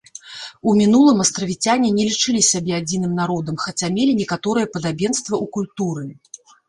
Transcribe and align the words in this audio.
У 0.69 0.71
мінулым 0.77 1.17
астравіцяне 1.25 1.91
не 1.97 2.07
лічылі 2.09 2.41
сябе 2.51 2.71
адзіным 2.79 3.13
народам, 3.21 3.55
хаця 3.67 3.87
мелі 3.99 4.17
некаторае 4.23 4.65
падабенства 4.79 5.35
ў 5.43 5.45
культуры. 5.59 6.09